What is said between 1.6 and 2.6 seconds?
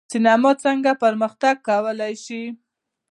کولی شي؟